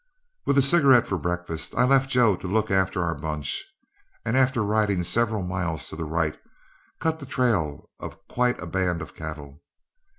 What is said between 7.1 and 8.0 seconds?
the trail